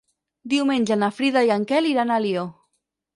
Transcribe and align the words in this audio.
Diumenge 0.53 0.95
na 1.01 1.09
Frida 1.17 1.43
i 1.47 1.51
en 1.57 1.67
Quel 1.73 1.91
iran 1.91 2.15
a 2.15 2.17
Alió. 2.23 2.47